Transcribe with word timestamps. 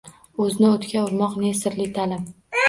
O‘zni 0.45 0.65
o‘tga 0.69 1.03
urmoq 1.09 1.35
ne 1.43 1.53
sirli 1.61 1.87
ta’lim?! 1.99 2.27